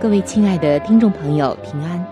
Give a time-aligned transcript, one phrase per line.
[0.00, 2.06] 各位亲爱的听众朋友，平安！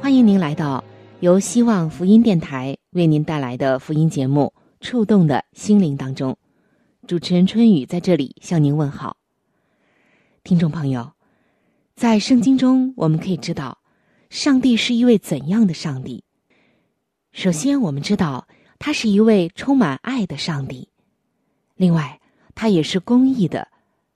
[0.00, 0.82] 欢迎您来到
[1.20, 4.52] 由希望福音电台为您带来的福音节目。
[4.80, 6.36] 触动的心灵当中，
[7.06, 9.16] 主持人春雨在这里向您问好。
[10.42, 11.12] 听众朋友，
[11.94, 13.78] 在圣经中我们可以知道，
[14.28, 16.24] 上帝是一位怎样的上帝？
[17.30, 18.48] 首先，我们知道
[18.80, 20.88] 他是一位充满爱的上帝；
[21.76, 22.20] 另外，
[22.56, 23.68] 他也是公义的、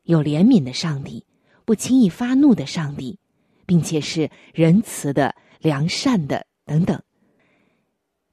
[0.03, 1.25] 有怜悯的上帝，
[1.65, 3.19] 不轻易发怒的上帝，
[3.67, 7.03] 并且是仁慈的、良善的等等。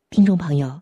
[0.09, 0.81] 听众朋友。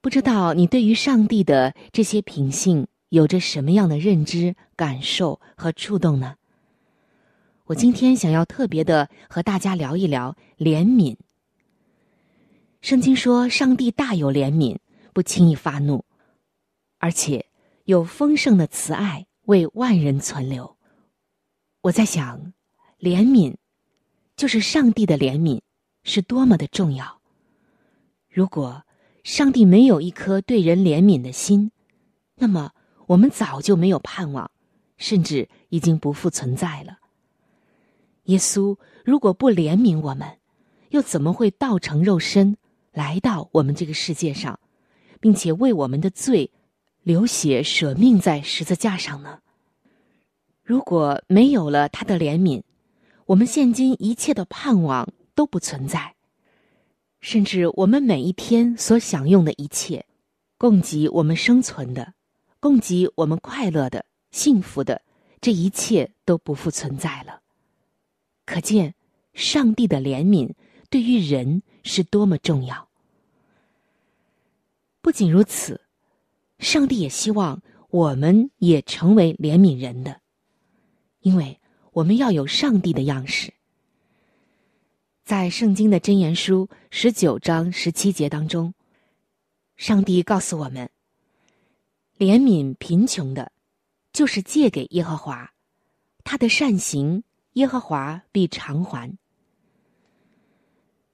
[0.00, 6.36] 不知道你对于上帝的这些品性有着什么样的认知、感受和触动呢？
[7.64, 11.16] 我今天想要特别的和大家聊一聊怜悯。
[12.80, 14.78] 圣经说，上帝大有怜悯，
[15.12, 16.04] 不轻易发怒，
[16.98, 17.46] 而且
[17.84, 20.77] 有丰盛的慈爱为万人存留。
[21.82, 22.52] 我在想，
[22.98, 23.54] 怜悯
[24.36, 25.60] 就是上帝的怜悯
[26.02, 27.20] 是多么的重要。
[28.28, 28.82] 如果
[29.22, 31.70] 上帝没有一颗对人怜悯的心，
[32.34, 32.72] 那么
[33.06, 34.50] 我们早就没有盼望，
[34.96, 36.98] 甚至已经不复存在了。
[38.24, 40.38] 耶稣如果不怜悯我们，
[40.90, 42.56] 又怎么会道成肉身
[42.92, 44.58] 来到我们这个世界上，
[45.20, 46.50] 并且为我们的罪
[47.02, 49.40] 流血舍命在十字架上呢？
[50.68, 52.60] 如果没有了他的怜悯，
[53.24, 56.14] 我们现今一切的盼望都不存在。
[57.22, 60.04] 甚至我们每一天所享用的一切，
[60.58, 62.12] 供给我们生存的，
[62.60, 65.00] 供给我们快乐的、幸福的，
[65.40, 67.40] 这一切都不复存在了。
[68.44, 68.94] 可见，
[69.32, 70.52] 上帝的怜悯
[70.90, 72.90] 对于人是多么重要。
[75.00, 75.80] 不仅如此，
[76.58, 80.20] 上帝也希望我们也成为怜悯人的，
[81.20, 81.60] 因为
[81.92, 83.52] 我们要有上帝的样式。
[85.24, 88.72] 在圣经的箴言书十九章十七节当中，
[89.76, 90.90] 上帝告诉我们：
[92.16, 93.52] 怜悯贫穷的，
[94.12, 95.52] 就是借给耶和华，
[96.24, 99.18] 他的善行耶和华必偿还。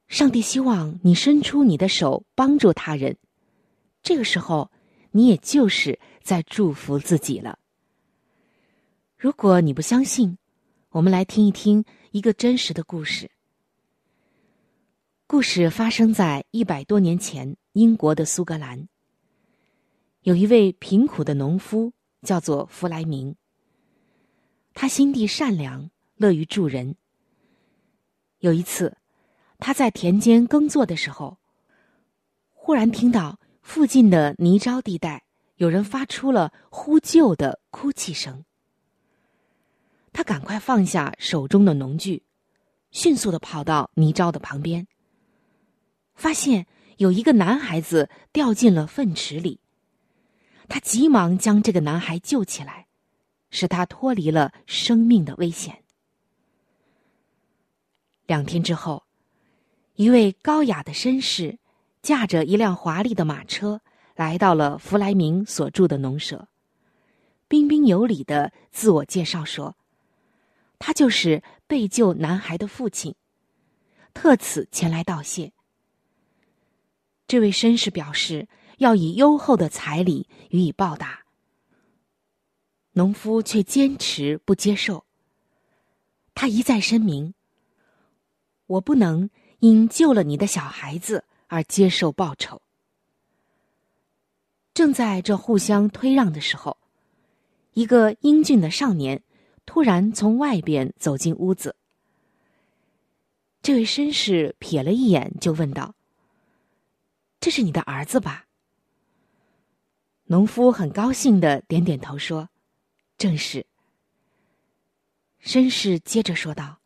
[0.06, 3.16] 上帝希望你伸出你的手帮助他人，
[4.02, 4.70] 这个时候
[5.10, 7.58] 你也就是在祝福自己了。
[9.24, 10.36] 如果你不相信，
[10.90, 13.30] 我们来听一听一个真实的故事。
[15.26, 18.86] 故事发生在一百多年前，英国的苏格兰。
[20.24, 23.34] 有一位贫苦的农夫，叫做弗莱明。
[24.74, 26.94] 他心地善良，乐于助人。
[28.40, 28.94] 有一次，
[29.58, 31.38] 他在田间耕作的时候，
[32.52, 35.24] 忽然听到附近的泥沼地带
[35.56, 38.44] 有人发出了呼救的哭泣声。
[40.14, 42.22] 他赶快放下手中的农具，
[42.92, 44.86] 迅速的跑到泥沼的旁边。
[46.14, 46.66] 发现
[46.98, 49.58] 有一个男孩子掉进了粪池里，
[50.68, 52.86] 他急忙将这个男孩救起来，
[53.50, 55.82] 使他脱离了生命的危险。
[58.26, 59.02] 两天之后，
[59.96, 61.58] 一位高雅的绅士
[62.02, 63.80] 驾着一辆华丽的马车
[64.14, 66.46] 来到了弗莱明所住的农舍，
[67.48, 69.76] 彬彬有礼的自我介绍说
[70.86, 73.14] ：“他就是被救男孩的父亲，
[74.12, 75.50] 特此前来道谢。”
[77.26, 81.20] 这位绅士表示要以优厚的彩礼予以报答，
[82.92, 85.06] 农夫却坚持不接受。
[86.34, 87.32] 他一再声明
[88.68, 92.60] ：“我不能因救了你的小孩子而接受报酬。”
[94.74, 96.76] 正在这互相推让的时候，
[97.72, 99.22] 一个英俊的少年
[99.66, 101.74] 突然从外边走进屋子，
[103.62, 105.94] 这位绅士瞥了一眼，就问道
[107.40, 108.46] ：“这是你的儿子吧？”
[110.26, 112.48] 农夫很高兴的点点头说
[113.18, 113.66] ：“正是。”
[115.44, 116.78] 绅士接着说道：“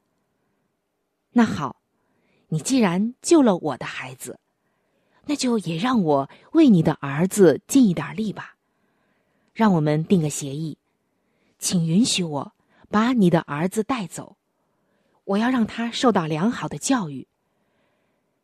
[1.30, 1.80] 那好，
[2.48, 4.40] 你既然救了我的孩子，
[5.26, 8.56] 那就也让我为你的儿子尽一点力吧。
[9.52, 10.78] 让我们定个协议，
[11.58, 12.52] 请允许我
[12.90, 14.36] 把你的儿子带走，
[15.24, 17.28] 我要让他受到良好的教育。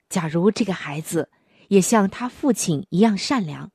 [0.08, 1.30] 假如这个孩子
[1.68, 3.70] 也像他父亲一样善良。”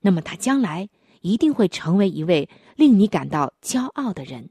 [0.00, 0.88] 那么他将来
[1.20, 4.50] 一定会成为一位令你感到骄傲的人。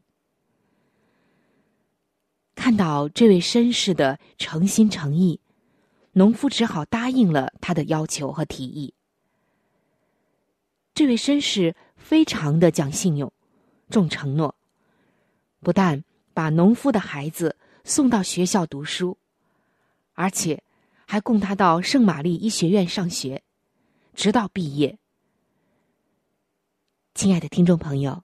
[2.56, 5.40] 看到这位绅士的诚心诚意，
[6.14, 8.94] 农夫只好答应了他的要求和提议。
[10.94, 13.32] 这位绅士非常的讲信用，
[13.90, 14.55] 重承诺，
[15.66, 19.18] 不但把农夫的孩子送到学校读书，
[20.14, 20.62] 而且
[21.08, 23.42] 还供他到圣玛丽医学院上学，
[24.14, 25.00] 直到毕业。
[27.16, 28.24] 亲爱的听众朋友，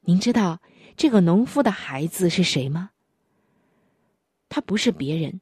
[0.00, 0.60] 您知道
[0.98, 2.90] 这个农夫的孩子是谁吗？
[4.50, 5.40] 他不是别人，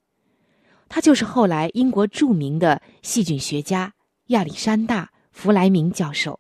[0.88, 3.92] 他就是后来英国著名的细菌学家
[4.26, 6.38] 亚历山大·弗莱明教授。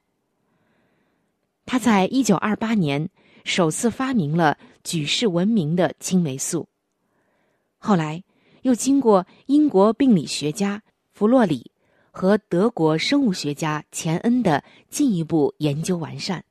[1.66, 3.10] 他在一九二八年
[3.48, 6.68] 首次发明了举世闻名的青霉素，
[7.78, 8.22] 后来
[8.60, 11.72] 又经过英国病理学家弗洛里。
[12.10, 16.44] 和德国生物学家钱恩的进一步研究完善，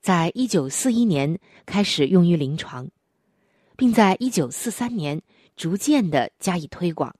[0.00, 2.88] 在一九四一年开始用于临床，
[3.76, 5.20] 并在一九四三年
[5.56, 7.16] 逐渐的加以推广。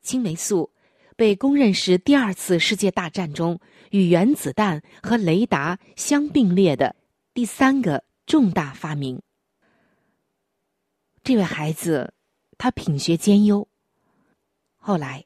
[0.00, 0.70] 青霉素
[1.14, 6.96] 被公认是第二次世界大战中与原子弹和雷达相并列的
[7.38, 9.22] 第三个重大发明。
[11.22, 12.12] 这位孩子，
[12.58, 13.68] 他品学兼优，
[14.76, 15.24] 后来。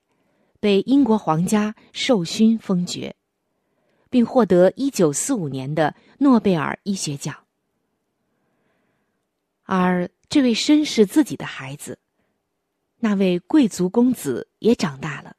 [0.61, 3.17] 被英国皇家授勋封爵，
[4.11, 7.47] 并获得一九四五年的诺贝尔医学奖。
[9.63, 11.99] 而这位绅士自己的孩子，
[12.99, 15.35] 那位贵族公子也长大了。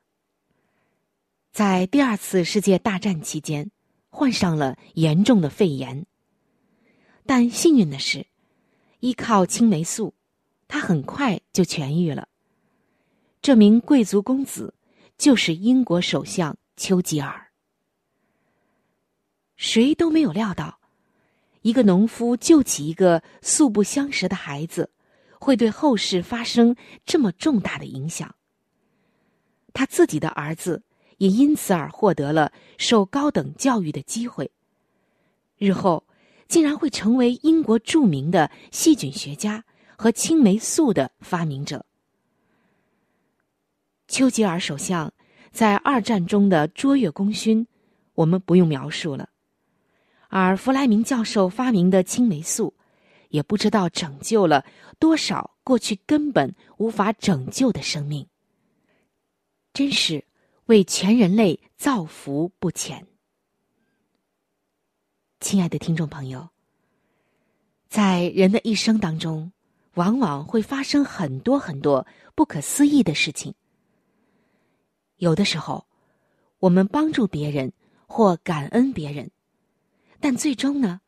[1.51, 3.69] 在第二次世界大战期间，
[4.09, 6.07] 患上了严重的肺炎。
[7.25, 8.27] 但幸运的是，
[8.99, 10.13] 依靠青霉素，
[10.67, 12.27] 他很快就痊愈了。
[13.41, 14.73] 这名贵族公子。
[15.15, 17.51] 就是英国首相丘吉尔。
[19.55, 20.79] 谁都没有料到，
[21.61, 24.91] 一个农夫救起一个素不相识的孩子，
[25.39, 26.75] 会对后世发生
[27.05, 28.35] 这么重大的影响。
[29.71, 30.83] 他自己的儿子
[31.19, 34.51] 也因此而获得了受高等教育的机会，
[35.57, 36.05] 日后
[36.47, 39.63] 竟然会成为英国著名的细菌学家
[39.95, 41.85] 和青霉素的发明者。
[44.07, 45.11] 丘吉尔首相
[45.51, 47.65] 在二战中的卓越功勋，
[48.13, 49.29] 我们不用描述了。
[50.29, 52.73] 而弗莱明教授发明的青霉素，
[53.29, 54.65] 也不知道拯救了
[54.99, 58.27] 多少过去根本无法拯救的生命，
[59.73, 60.23] 真是
[60.65, 63.07] 为全人类造福不浅。
[65.43, 66.47] 亲爱的听众朋友，
[67.89, 69.51] 在人的一生当中，
[69.95, 73.53] 往往会发生很多很多不可思议的事情。
[75.17, 75.85] 有的时候，
[76.59, 77.73] 我们帮助别人
[78.07, 79.31] 或感恩别人，
[80.21, 81.01] 但最终呢，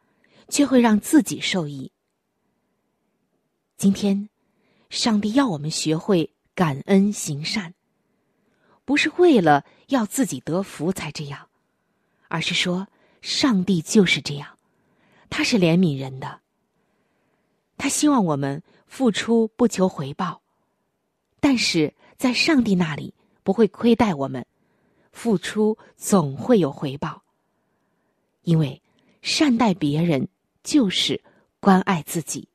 [0.50, 1.94] 却会让自己受益。
[3.78, 4.28] 今天，
[4.90, 7.74] 上帝要我们学会感恩行善，
[8.84, 11.48] 不是为了要自己得福才这样，
[12.28, 12.90] 而是说，
[13.26, 14.56] 上帝就是这样，
[15.32, 16.42] 他是怜悯人的，
[17.76, 20.44] 他希望我们付出不求回报，
[21.40, 23.16] 但是在上帝那里。
[23.44, 24.44] 不会亏待我们，
[25.12, 27.22] 付出总会有回报。
[28.42, 28.82] 因为
[29.22, 30.28] 善待别人
[30.64, 31.22] 就是
[31.60, 32.48] 关爱自己。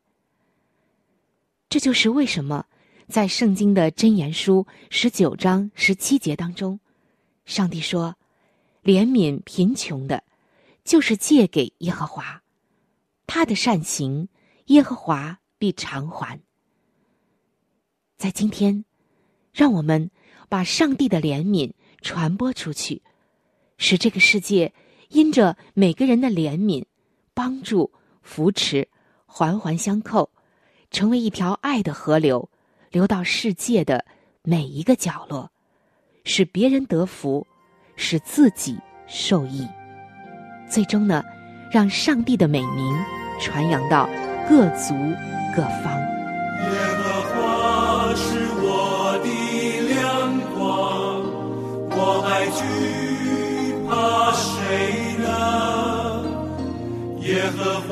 [1.68, 2.66] 这就是为什么
[3.06, 6.80] 在圣经的箴言书十九章十七节当中，
[7.44, 8.16] 上帝说
[8.82, 10.24] ：“怜悯贫穷的，
[10.84, 12.42] 就是借给耶和华，
[13.26, 14.28] 他的善行，
[14.66, 16.40] 耶和华必偿还。”
[18.18, 18.84] 在今天，
[19.52, 20.10] 让我们。
[20.50, 21.72] 把上帝的怜悯
[22.02, 23.00] 传播出去，
[23.78, 24.74] 使这个世界
[25.10, 26.84] 因着每个人的怜悯、
[27.34, 28.88] 帮助、扶持，
[29.26, 30.28] 环环相扣，
[30.90, 32.50] 成为一条爱的河流，
[32.90, 34.04] 流到世界的
[34.42, 35.48] 每一个角落，
[36.24, 37.46] 使别人得福，
[37.94, 39.64] 使自己受益，
[40.70, 41.22] 最终呢，
[41.68, 42.96] 让上帝的美名
[43.40, 44.08] 传扬到
[44.48, 44.94] 各族
[45.54, 45.92] 各方。
[46.62, 49.28] 耶和华是我的
[49.88, 49.98] 亮
[50.56, 50.62] 光，
[51.90, 52.62] 我还惧
[53.88, 53.90] 怕
[54.32, 55.28] 谁呢？
[57.22, 57.58] 耶和
[57.88, 57.90] 华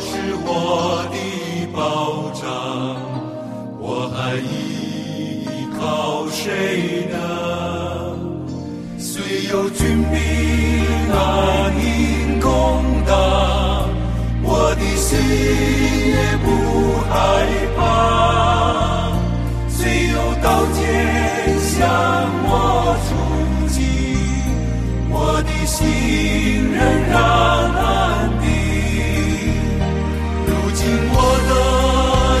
[0.00, 0.10] 是
[0.46, 1.16] 我的
[1.74, 2.42] 保障，
[3.78, 7.16] 我还依靠谁呢？
[8.98, 10.18] 虽有军兵
[11.10, 11.61] 来。
[15.12, 15.20] 心
[16.08, 16.46] 也不
[17.10, 17.12] 害
[17.76, 17.80] 怕。
[19.68, 19.78] 虽
[20.08, 20.80] 有刀剑
[21.60, 21.70] 向
[22.48, 22.50] 我
[23.04, 23.10] 出
[23.68, 23.76] 击，
[25.10, 25.76] 我的心
[26.72, 27.14] 仍然
[27.76, 27.84] 安
[28.40, 28.44] 定。
[30.46, 30.80] 如今
[31.12, 31.16] 我
[31.50, 31.52] 的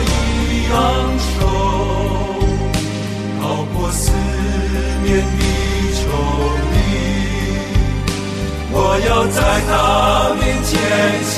[0.08, 0.10] 一
[0.72, 0.74] 昂
[1.28, 1.36] 首，
[3.38, 3.42] 逃
[3.74, 4.02] 过四
[5.04, 5.42] 面的
[6.00, 6.00] 仇
[6.72, 6.74] 敌，
[8.72, 8.74] 我
[9.06, 9.38] 要在
[9.68, 9.70] 他
[10.40, 10.72] 面前
[11.22, 11.36] 献，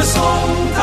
[0.00, 0.79] 歌颂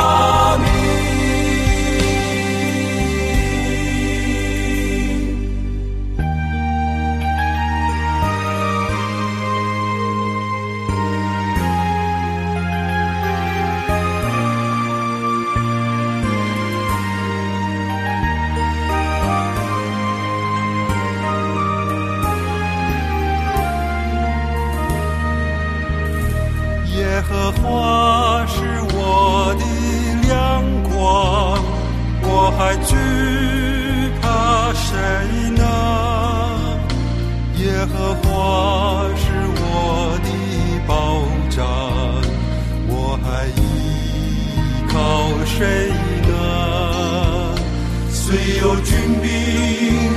[48.59, 49.25] 有军兵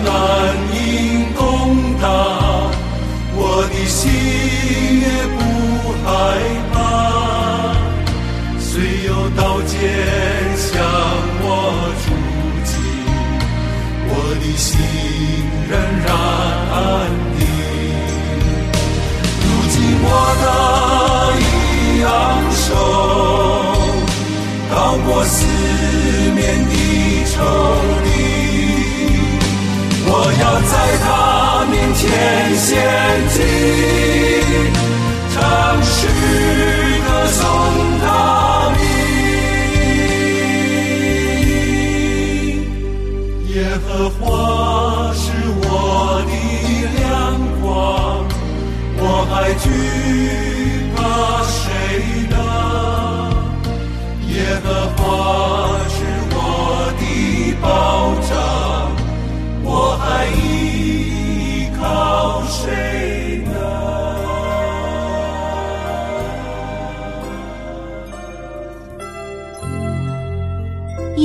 [0.02, 0.09] 难
[0.73, 0.76] 以
[1.37, 1.40] 攻
[2.00, 2.09] 打，
[3.35, 3.38] 我
[3.70, 4.00] 的心
[5.00, 5.06] 也
[5.37, 5.38] 不
[6.02, 6.09] 害
[6.73, 6.75] 怕。
[8.59, 8.70] 虽
[9.04, 9.73] 有刀剑
[10.56, 10.70] 向
[11.42, 11.47] 我
[12.00, 12.04] 出
[12.64, 12.70] 击，
[14.09, 14.68] 我的心
[15.68, 15.73] 仍
[16.06, 16.09] 然
[16.73, 16.76] 安
[17.37, 17.40] 定。
[19.42, 20.09] 如今我
[20.40, 20.44] 的
[21.40, 21.44] 一
[22.04, 22.09] 昂
[22.52, 22.68] 首，
[24.75, 24.75] 高
[25.06, 25.37] 过四
[26.35, 26.73] 面的
[27.26, 27.38] 仇。
[30.64, 31.07] 在他
[31.71, 32.00] 面前
[32.57, 32.69] 献
[33.29, 33.37] 祭，
[35.35, 35.38] 唱
[35.83, 35.97] 诗
[37.07, 37.38] 歌颂
[38.02, 38.05] 他
[38.76, 38.79] 名。
[43.55, 43.55] 耶
[43.87, 44.21] 和华
[45.14, 45.23] 是
[45.62, 45.64] 我
[46.26, 46.33] 的
[46.99, 47.09] 亮
[47.61, 47.64] 光，
[48.97, 49.64] 我还惧
[50.95, 50.99] 怕
[51.47, 51.59] 谁
[52.31, 52.35] 呢？
[54.29, 55.00] 耶和华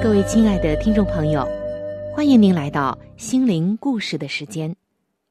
[0.00, 1.44] 各位亲爱的听众朋友，
[2.14, 4.76] 欢迎您来到心灵故事的时间，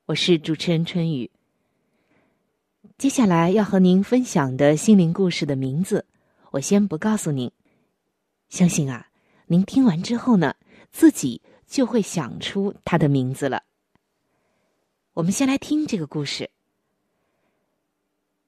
[0.05, 1.31] 我是主持人春雨。
[2.97, 6.05] 接下来要和您分享的心灵故事的名字，
[6.51, 7.49] 我先不告诉您，
[8.49, 9.07] 相信啊，
[9.45, 10.53] 您听完之后呢，
[10.91, 13.63] 自己就会想出它的名字了。
[15.13, 16.49] 我们先来听这个故事。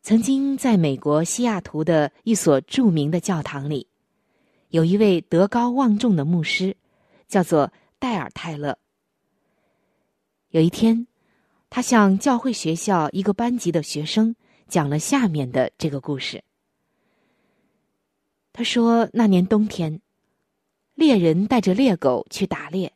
[0.02, 3.89] 曾经在美国西雅图的一所著名的教堂里。
[4.70, 6.78] 有一位德高望重的牧师，
[7.28, 8.78] 叫做戴尔·泰勒。
[10.50, 11.08] 有一天，
[11.72, 14.36] 他向教会学校一个班级的学生
[14.68, 16.44] 讲了下面的这个故事。
[18.54, 20.02] 他说：“那年冬天，
[20.94, 22.94] 猎人带着猎狗去打猎。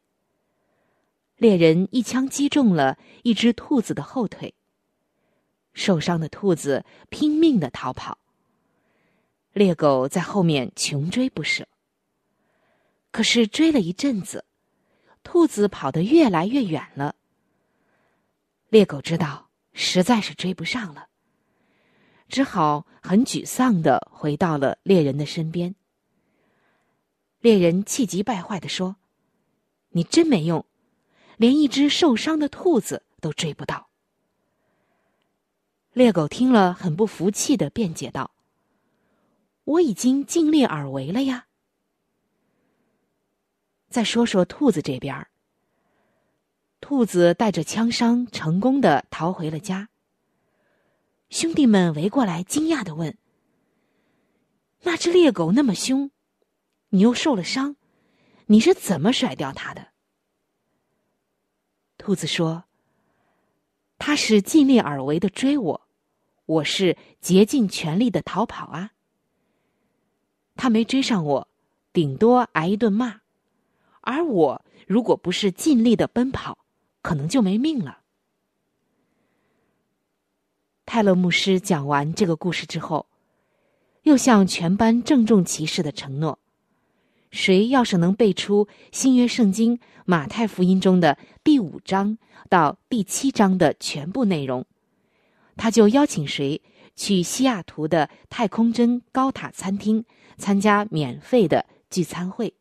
[1.37, 4.53] 猎人一枪击中了一只兔子的后腿，
[5.73, 8.19] 受伤的兔子拼命的逃跑。”
[9.53, 11.67] 猎狗在后面穷追不舍。
[13.11, 14.43] 可是追了一阵子，
[15.23, 17.15] 兔子跑得越来越远了。
[18.69, 21.07] 猎狗知道实在是追不上了，
[22.27, 25.75] 只好很沮丧的回到了猎人的身边。
[27.39, 28.95] 猎人气急败坏的说
[29.89, 30.65] ：“你真没用，
[31.37, 33.89] 连一只受伤的兔子都追不到。”
[35.93, 38.32] 猎狗听了，很不服气的辩解道。
[39.65, 41.47] 我已经尽力而为了呀！
[43.89, 45.29] 再说说兔子这边儿。
[46.81, 49.89] 兔子带着枪伤，成功的逃回了家。
[51.29, 53.17] 兄弟们围过来，惊讶的问
[54.83, 56.11] ：“那只猎狗那么凶，
[56.89, 57.77] 你又受了伤，
[58.47, 59.93] 你是怎么甩掉它的？”
[61.97, 62.65] 兔子说
[63.97, 65.87] ：“他是尽力而为的追我，
[66.45, 68.92] 我是竭尽全力的逃跑啊。
[70.55, 71.47] 他没追上我，
[71.91, 73.21] 顶多挨一顿骂，
[74.01, 76.57] 而我如果不是尽力的奔跑。”
[77.03, 77.99] 可能就没命了。
[80.85, 83.07] 泰勒牧师讲完这个故事之后，
[84.03, 86.39] 又向全班郑重其事的承诺：
[87.29, 92.17] 谁要是能背出新约圣经马太福音中的第五章
[92.47, 94.65] 到第七章的全部内容，
[95.57, 96.61] 他就邀请谁
[96.95, 100.05] 去西雅图的太空针高塔餐厅
[100.37, 102.53] 参加免费的聚餐会。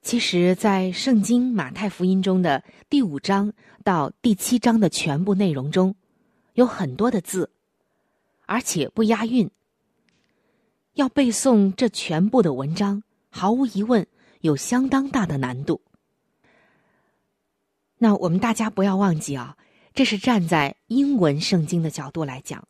[0.00, 3.52] 其实，在圣经马太福音中的第五章
[3.84, 5.94] 到第七章的全部内容中，
[6.54, 7.50] 有很多的字，
[8.46, 9.50] 而且不押韵。
[10.94, 14.06] 要背诵这全部的文章，毫无疑问
[14.40, 15.82] 有相当大的难度。
[17.98, 19.58] 那我们大家不要忘记啊，
[19.92, 22.66] 这是站在英文圣经的角度来讲。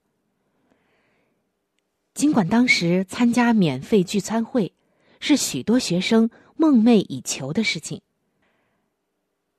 [2.18, 4.72] 尽管当时参加免费聚餐会，
[5.20, 6.28] 是许多学生。
[6.56, 8.02] 梦寐以求的事情，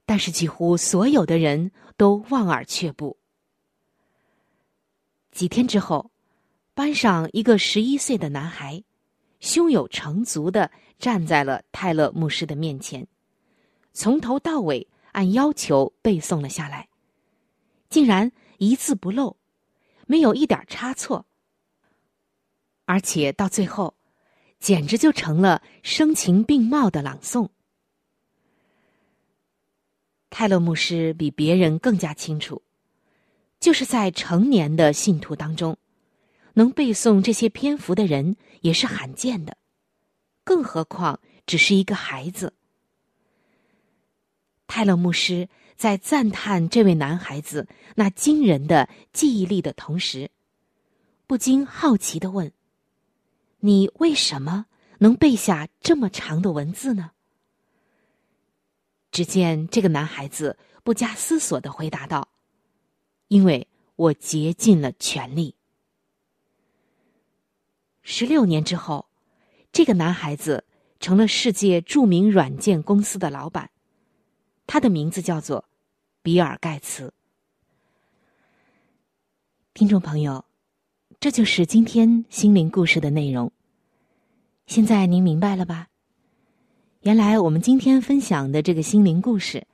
[0.05, 3.15] 但是几乎所有的人都望而却步。
[5.31, 6.11] 几天之后，
[6.73, 8.83] 班上一个十一岁的男孩，
[9.39, 13.07] 胸有成竹的站在了泰勒牧师的面前，
[13.93, 16.89] 从头到尾按要求背诵了下来，
[17.89, 19.37] 竟然一字不漏，
[20.05, 21.25] 没有一点差错，
[22.89, 23.93] 而且到最后。
[24.59, 27.47] 简直就成了声情并茂的朗诵。
[30.29, 32.61] 泰勒牧师比别人更加清楚，
[33.57, 35.77] 就是在成年的信徒当中，
[36.55, 39.55] 能背诵这些篇幅的人也是罕见的，
[40.43, 42.53] 更何况只是一个孩子。
[44.67, 45.47] 泰勒牧师
[45.77, 50.29] 在赞叹这位男孩子那惊人的记忆力的同时，
[51.25, 52.51] 不禁好奇的问。
[53.61, 54.67] 你为什么
[54.99, 57.11] 能背下这么长的文字呢？
[59.11, 62.29] 只见这个男孩子不加思索的回答道
[63.27, 65.55] ：“因为我竭尽了全力。”
[68.01, 69.07] 十六年之后，
[69.71, 70.63] 这个男孩子
[70.99, 73.71] 成了世界著名软件公司的老板，
[74.67, 75.65] 他的名字叫做
[76.21, 77.13] 比尔盖茨。
[79.73, 80.48] 听众朋友。
[81.21, 83.51] 这就是今天心灵故事的内容。
[84.67, 85.89] 现在您明白了吧？
[87.01, 89.67] 原来我们今天分享的这个心灵故事，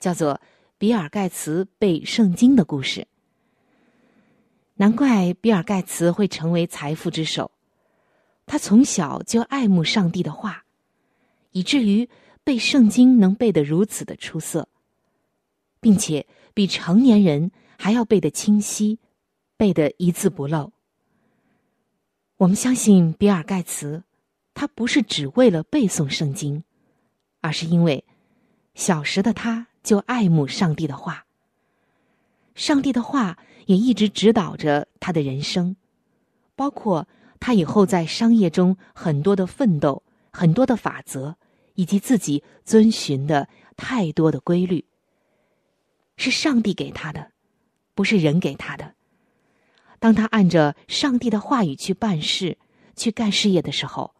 [0.00, 0.40] 叫做
[0.76, 3.06] 比尔盖茨背圣经的故事。
[4.74, 7.52] 难怪比尔盖茨会成为财富之首，
[8.44, 10.64] 他从小就爱慕上帝的话，
[11.52, 12.08] 以至于
[12.42, 14.68] 背圣经能背得如此的出色，
[15.80, 18.98] 并且比成年人还要背得清晰，
[19.56, 20.72] 背得一字不漏。
[22.38, 24.04] 我们相信比尔盖茨，
[24.54, 26.62] 他不是只为了背诵圣经，
[27.40, 28.04] 而是因为
[28.76, 31.26] 小时的他就爱慕上帝的话。
[32.54, 35.74] 上帝的话也一直指导着他的人生，
[36.54, 37.08] 包括
[37.40, 41.36] 他以后在商业中很多的奋斗、很多的法则，
[41.74, 44.84] 以及自己遵循的太多的规律，
[46.16, 47.32] 是上帝给他的，
[47.96, 48.94] 不是人给他的。
[49.98, 52.56] 当他按着上帝的话语去办事、
[52.94, 54.14] 去干事业的时候，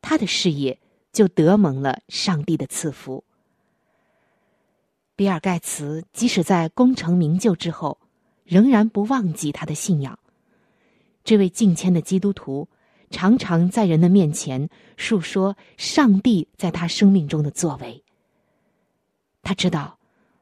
[0.00, 0.78] 他的事业
[1.12, 3.24] 就得蒙了上帝的赐福。
[5.14, 7.98] 比尔盖茨即使在功成名就之后，
[8.44, 10.18] 仍然不忘记他的信仰。
[11.22, 12.66] 这位敬谦的基督徒
[13.10, 18.02] 常常在人的面前述说上帝在他生命中的作为。
[19.42, 19.98] 他知道，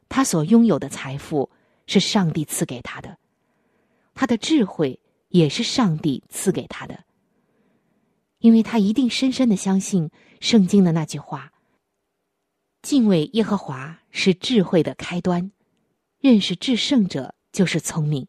[0.09, 1.51] 他所拥有的财富
[1.87, 3.19] 是上帝赐给他的。
[4.15, 7.05] 他的智慧也是上帝赐给他的，
[8.39, 11.53] 因为他一定深深的相信圣经的那句话
[12.83, 15.53] ：“敬畏耶和华是智慧的开端，
[16.19, 18.27] 认识至圣者就是聪明。”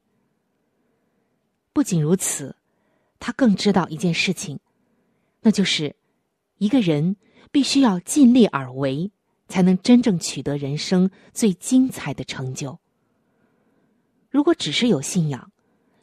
[1.73, 2.55] 不仅如此，
[3.19, 4.59] 他更知道一件事情，
[5.41, 5.95] 那就是
[6.57, 7.15] 一个人
[7.51, 9.11] 必须要尽力而为，
[9.47, 12.77] 才能真正取得人生最精彩的成就。
[14.29, 15.51] 如果只是有信仰，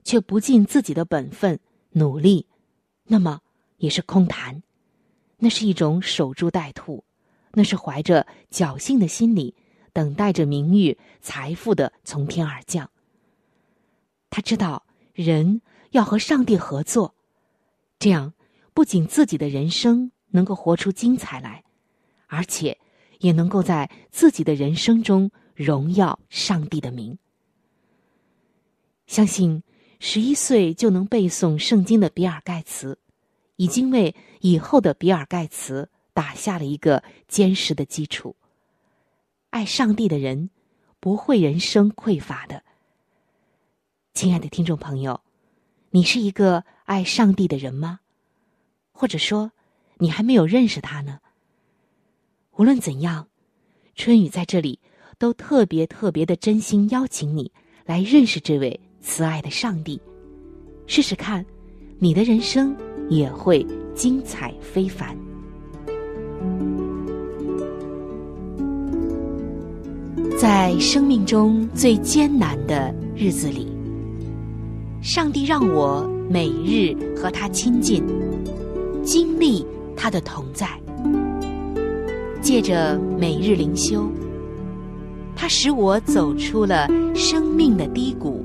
[0.04, 1.58] 却不尽自己的本分
[1.90, 2.46] 努力，
[3.04, 3.40] 那么
[3.76, 4.62] 也是空谈，
[5.38, 7.04] 那是一种守株待兔，
[7.52, 9.54] 那是怀着侥幸的心理，
[9.92, 12.90] 等待着名誉、财富的从天而降。
[14.30, 17.14] 他知道人要和上帝合作，
[17.98, 18.32] 这样
[18.74, 21.64] 不仅自己的人生能够活出精彩来，
[22.26, 22.78] 而且
[23.18, 27.18] 也能够在自己的人生中荣耀上帝的名。
[29.06, 29.62] 相信
[29.98, 32.98] 十一岁就能背诵圣经的比尔盖茨。
[33.61, 38.37] 已经为以后的比尔盖茨打下了一个坚实的基础。
[39.50, 40.50] 爱上帝的人
[41.00, 42.62] 不会人生匮乏的。
[44.14, 45.20] 亲爱的听众朋友，
[45.90, 47.98] 你是一个爱上帝的人吗？
[48.92, 49.50] 或者说，
[49.96, 51.18] 你还没有认识他呢？
[52.52, 53.26] 无论怎样，
[53.96, 54.78] 春雨在这里
[55.18, 57.50] 都特别特别的真心邀请你
[57.84, 60.00] 来认识这位慈爱的上帝，
[60.87, 61.44] 试试看，
[61.98, 62.76] 你的人生。
[63.11, 65.16] 也会精彩非凡。
[70.38, 73.66] 在生命中最艰难的日子里，
[75.00, 78.04] 上帝让我每日和他亲近，
[79.02, 79.64] 经历
[79.96, 80.68] 他的同在。
[82.42, 84.06] 借着每日灵修，
[85.34, 88.44] 他使我走出了生命的低谷，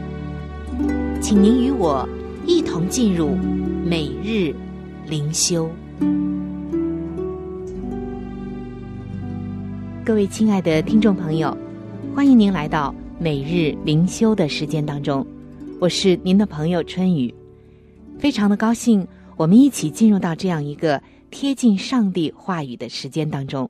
[1.21, 2.09] 请您与我
[2.47, 3.35] 一同进入
[3.85, 4.51] 每日
[5.07, 5.69] 灵修。
[10.03, 11.55] 各位亲爱的听众朋友，
[12.15, 15.25] 欢迎您来到每日灵修的时间当中，
[15.79, 17.31] 我是您的朋友春雨，
[18.17, 19.07] 非常的高兴，
[19.37, 23.69] 我们一起进入到这样一个贴近上帝话语的时间当中。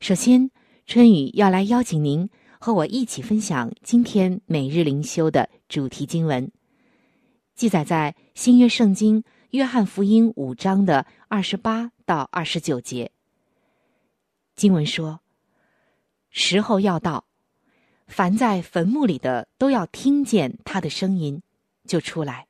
[0.00, 0.50] 首先，
[0.86, 2.28] 春雨要来邀请您
[2.66, 5.48] 和我一起分享今天每日灵修的。
[5.68, 6.50] 主题经文
[7.54, 13.12] 记载在新约圣经约翰福音五章的二十八到二十九节。
[14.56, 15.20] 经文说
[16.30, 17.24] ：“时候要到，
[18.08, 21.40] 凡在坟墓里的都要听见他的声音，
[21.86, 22.48] 就出来。”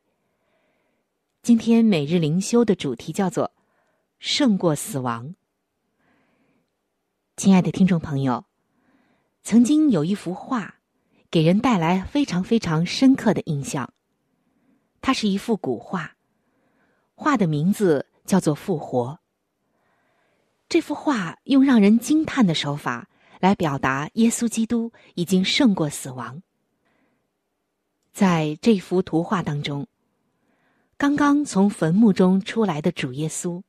[1.45, 3.53] 今天每日灵修的主题叫做
[4.19, 5.35] “胜过死亡”。
[7.37, 8.47] 亲爱的听众朋友，
[9.47, 10.75] 曾经有一幅画。
[11.31, 13.93] 给人带来非常非常深刻的印象。
[15.01, 16.17] 它是一幅古画，
[17.15, 19.11] 画的名字叫做《复活》。
[20.69, 26.43] 这幅画用让人惊叹的手法来表达耶稣基督已经胜过死亡。
[28.13, 29.87] 在这幅图画当中，
[30.97, 33.63] 刚刚从坟墓中出来的主耶稣，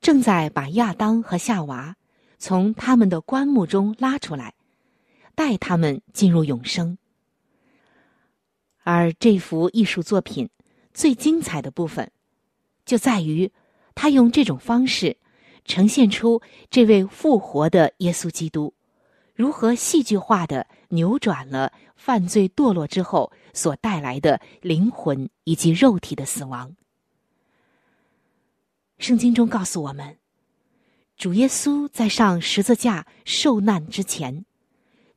[0.00, 1.96] 正在把亚当和夏娃
[2.38, 4.54] 从他们的棺木中拉出来。
[5.34, 6.98] 带他们进入永生，
[8.82, 10.48] 而这幅艺术作品
[10.92, 12.10] 最精彩的部分，
[12.84, 13.50] 就在于
[13.94, 15.16] 他用这种方式
[15.64, 18.74] 呈现出这位复活的耶稣基督
[19.34, 26.76] 如何戏剧化的扭转了犯罪堕落之后所带来的灵魂以及肉体的死亡。
[28.98, 30.18] 圣经中告诉我们，
[31.16, 34.44] 主耶稣在上十字架受难之前。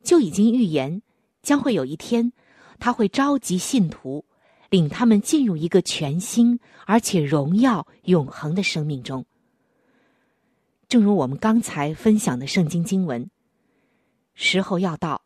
[0.06, 1.02] 就已经预言，
[1.42, 2.32] 将会有一天，
[2.80, 4.24] 他会召集信徒，
[4.70, 9.26] 领他们进入一个全新而且荣耀永恒的生命中。
[10.88, 13.32] 正如我们刚才分享的圣经经文，
[14.36, 15.24] 时候要到，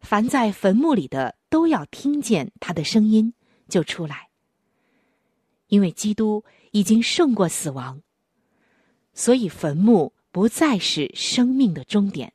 [0.00, 3.34] 凡在坟墓里的都要听见他的声音，
[3.68, 4.28] 就出来。
[5.66, 8.00] 因为基督已经胜过死亡，
[9.12, 12.33] 所以坟墓不再是生命的终点。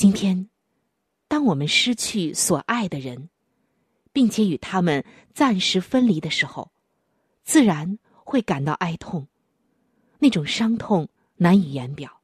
[0.00, 0.48] 今天，
[1.28, 3.28] 当我们失去所爱的人，
[4.14, 6.72] 并且与他们暂时分离的时候，
[7.44, 9.28] 自然会感到哀痛，
[10.18, 12.22] 那种伤痛难以言表。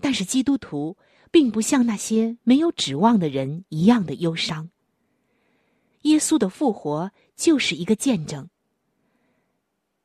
[0.00, 0.96] 但是基督徒
[1.30, 4.70] 并不像那些没有指望的人一样的忧伤。
[6.04, 8.48] 耶稣的复活就是一个见证。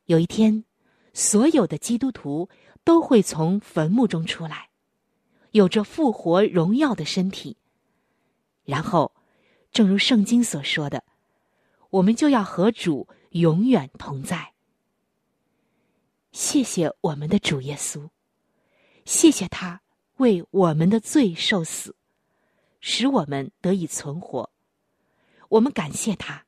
[0.04, 0.66] 有一天，
[1.14, 2.50] 所有的基督徒
[2.84, 4.67] 都会从坟墓中出来。
[5.52, 7.56] 有着复活荣耀的身体，
[8.64, 9.14] 然后，
[9.72, 11.04] 正如圣经所说的，
[11.90, 14.52] 我们就要和主永远同在。
[16.32, 18.10] 谢谢我们的主耶稣，
[19.04, 19.80] 谢谢他
[20.18, 21.96] 为我们的罪受死，
[22.80, 24.50] 使我们得以存活。
[25.48, 26.44] 我们感谢他，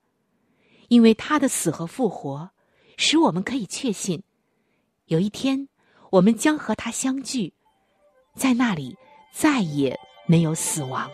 [0.89, 2.51] 因为他的死和复活，
[2.99, 4.23] 使我们可以确信，
[5.07, 5.69] 有一天
[6.11, 7.55] 我们将和他相聚，
[8.40, 8.96] 在那里
[9.35, 11.11] 再也没有死亡。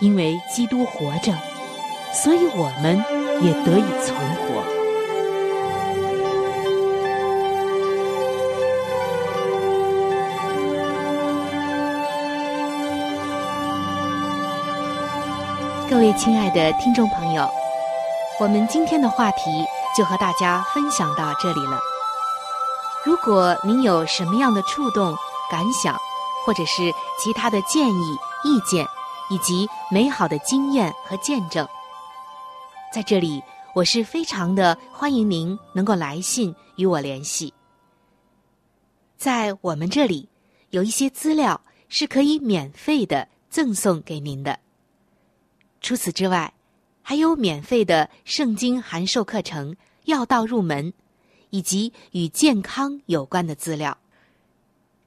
[0.00, 1.32] 因为基督活着，
[2.12, 2.98] 所以我们
[3.40, 4.62] 也得以存活。
[15.88, 17.48] 各位亲爱的听众朋友，
[18.38, 19.64] 我们今天的话题
[19.96, 21.80] 就和大家分享到这里了。
[23.06, 25.16] 如果您有什么样的触动、
[25.52, 26.00] 感想，
[26.46, 26.90] 或者是
[27.22, 28.86] 其他的建议、意见，
[29.28, 31.68] 以及美好的经验和见证，
[32.90, 33.42] 在这里
[33.74, 37.52] 我是非常的欢迎您能够来信与我联系。
[39.18, 40.26] 在我们这里
[40.70, 41.60] 有一些资料
[41.90, 44.58] 是可以免费的赠送给您的。
[45.82, 46.54] 除此之外，
[47.02, 50.94] 还有免费的圣经函授课程、要道入门，
[51.50, 53.98] 以及与健康有关的资料。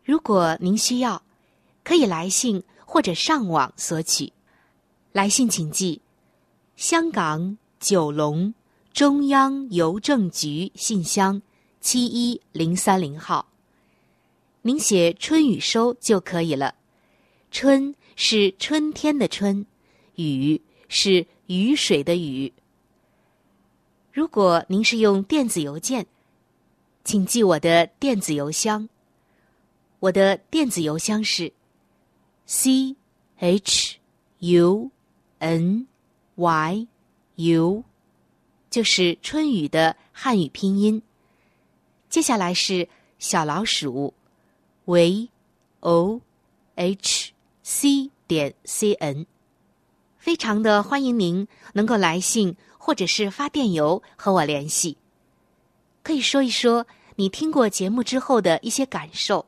[0.06, 1.24] 如果您需要，
[1.84, 4.32] 可以来信或者上网索取。
[5.12, 6.00] 来信请寄：
[6.76, 8.54] 香港九龙
[8.94, 11.42] 中央邮政局信箱
[11.82, 13.48] 七一零三零号。
[14.62, 16.76] 您写“春雨收”就可以了。
[17.50, 19.66] 春是春天的春。
[20.16, 22.54] 雨是雨水的雨。
[24.14, 26.06] 如果您是用电子邮件，
[27.04, 28.88] 请记我的电子邮箱。
[30.06, 31.52] 我的电子邮箱是
[32.46, 32.96] c
[33.38, 33.98] h
[34.38, 34.92] u
[35.40, 35.88] n
[36.36, 36.88] y
[37.38, 37.84] u，
[38.70, 41.02] 就是春雨的汉语拼音。
[42.08, 42.88] 接下来是
[43.18, 44.14] 小老鼠
[44.86, 45.28] v
[45.80, 46.22] o
[46.76, 49.26] h c 点 c n。
[50.20, 54.98] 非常的欢迎您能够来信或者是发电邮和我联系，
[56.04, 59.48] 可以说一说你听过节目之后的一些感受，